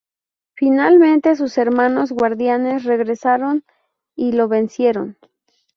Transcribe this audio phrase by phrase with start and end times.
[0.55, 3.63] Finalmente, sus hermanos Guardianes regresaron
[4.15, 5.15] y lo vencieron.